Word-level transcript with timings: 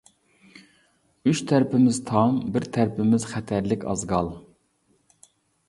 ئۈچ 1.31 1.41
تەرىپىمىز 1.51 1.99
تام، 2.09 2.41
بىر 2.57 2.67
تەرىپىمىز 2.79 3.29
خەتەرلىك 3.37 3.87
ئازگال. 3.93 4.35